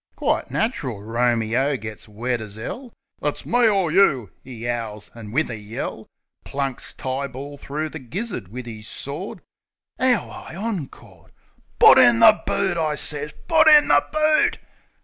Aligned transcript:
Quite 0.15 0.47
natchril, 0.49 1.03
Romeo 1.05 1.77
gits 1.77 2.07
wet 2.07 2.41
as 2.41 2.57
'ell. 2.57 2.91
"It's 3.21 3.45
me 3.45 3.67
or 3.67 3.91
you!" 3.91 4.31
'e 4.43 4.67
'owls, 4.67 5.11
an' 5.13 5.31
wiv 5.31 5.47
a 5.51 5.55
yell, 5.55 6.07
Plunks 6.43 6.91
Tyball 6.91 7.59
through 7.59 7.89
the 7.89 7.99
gizzard 7.99 8.47
wiv 8.47 8.67
'is 8.67 8.87
sword, 8.87 9.41
'Ow 9.99 10.27
I 10.47 10.55
ongcored! 10.55 11.33
"Put 11.77 11.99
in 11.99 12.17
the 12.17 12.41
boot!" 12.47 12.77
I 12.79 12.95
sez. 12.95 13.31
"Put 13.47 13.67
in 13.67 13.89
the 13.89 14.03
boot 14.11 14.57